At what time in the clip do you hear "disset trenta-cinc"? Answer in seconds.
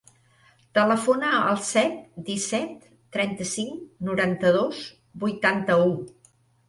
2.29-3.87